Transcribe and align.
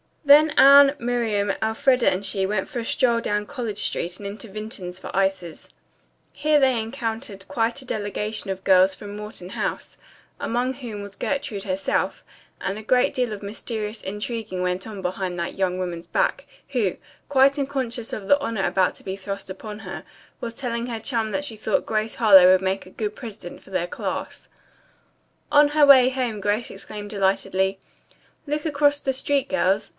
Then 0.25 0.51
Anne, 0.51 0.95
Miriam, 0.97 1.51
Elfreda 1.61 2.09
and 2.09 2.25
she 2.25 2.45
went 2.45 2.67
for 2.69 2.79
a 2.79 2.85
stroll 2.85 3.19
down 3.19 3.45
College 3.45 3.79
Street 3.79 4.17
and 4.17 4.25
into 4.25 4.47
Vinton's 4.47 4.97
for 4.97 5.15
ices. 5.15 5.69
Here 6.31 6.59
they 6.59 6.79
encountered 6.81 7.47
quite 7.47 7.81
a 7.81 7.85
delegation 7.85 8.49
of 8.49 8.63
girls 8.63 8.95
from 8.95 9.15
Morton 9.15 9.49
House, 9.49 9.97
among 10.39 10.75
whom 10.75 11.01
was 11.01 11.17
Gertrude 11.17 11.63
herself, 11.63 12.23
and 12.61 12.77
a 12.77 12.81
great 12.83 13.13
deal 13.13 13.33
of 13.33 13.43
mysterious 13.43 14.01
intriguing 14.01 14.63
went 14.63 14.87
on 14.87 15.01
behind 15.01 15.37
that 15.37 15.57
young 15.57 15.77
woman's 15.77 16.07
back, 16.07 16.47
who, 16.69 16.95
quite 17.29 17.59
unconscious 17.59 18.13
of 18.13 18.27
the 18.27 18.39
honor 18.39 18.65
about 18.65 18.95
to 18.95 19.03
be 19.03 19.15
thrust 19.17 19.49
upon 19.49 19.79
her, 19.79 20.03
was 20.39 20.53
telling 20.55 20.87
her 20.87 20.99
chum 20.99 21.31
that 21.31 21.45
she 21.45 21.57
thought 21.57 21.85
Grace 21.85 22.15
Harlowe 22.15 22.53
would 22.53 22.61
make 22.61 22.85
a 22.85 22.89
good 22.91 23.15
president 23.15 23.61
for 23.61 23.69
19. 23.69 24.25
On 25.51 25.67
her 25.69 25.85
way 25.85 26.09
home 26.09 26.39
Grace 26.39 26.71
exclaimed 26.71 27.09
delightedly: 27.09 27.77
"Look 28.47 28.65
across 28.65 28.99
the 28.99 29.13
street, 29.13 29.49
girls! 29.49 29.89